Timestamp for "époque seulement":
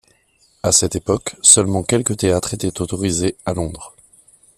0.95-1.83